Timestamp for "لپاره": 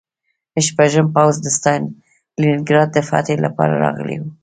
3.45-3.73